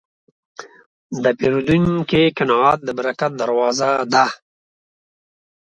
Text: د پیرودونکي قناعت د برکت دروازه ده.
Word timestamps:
د 1.23 1.25
پیرودونکي 1.39 2.23
قناعت 2.37 2.79
د 2.83 2.89
برکت 2.97 3.31
دروازه 3.41 3.89
ده. 4.13 4.25